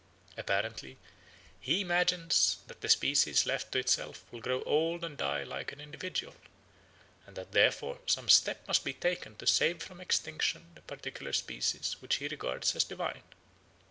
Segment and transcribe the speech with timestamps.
[0.35, 0.97] Apparently
[1.59, 5.79] he imagines that a species left to itself will grow old and die like an
[5.79, 6.33] individual,
[7.27, 11.97] and that therefore some step must be taken to save from extinction the particular species
[11.99, 13.21] which he regards as divine.